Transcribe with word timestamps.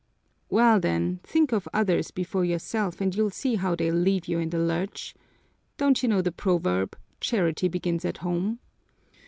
"Well 0.49 0.79
then, 0.79 1.19
think 1.21 1.51
of 1.51 1.67
others 1.75 2.09
before 2.09 2.43
yourself 2.43 3.01
and 3.01 3.13
you'll 3.13 3.29
see 3.29 3.53
how 3.53 3.75
they'll 3.75 3.93
leave 3.93 4.27
you 4.27 4.39
in 4.39 4.49
the 4.49 4.57
lurch. 4.57 5.13
Don't 5.77 6.01
you 6.01 6.09
know 6.09 6.23
the 6.23 6.31
proverb, 6.31 6.97
'Charity 7.19 7.67
begins 7.67 8.03
at 8.03 8.17
home'?" 8.17 8.57